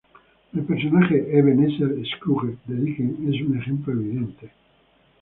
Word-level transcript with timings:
El 0.55 0.63
personaje 0.63 1.27
Ebenezer 1.37 1.89
Scrooge 2.15 2.57
de 2.65 2.73
Dickens 2.83 3.19
es 3.35 3.39
un 3.47 3.55
ejemplo 3.55 3.93
evidente. 3.93 4.49